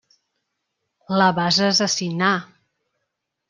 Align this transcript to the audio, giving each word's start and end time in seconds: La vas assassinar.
La 1.21 1.29
vas 1.41 1.61
assassinar. 1.69 2.33